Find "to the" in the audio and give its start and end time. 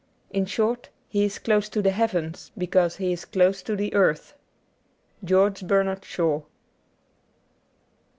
1.69-1.91, 3.61-3.93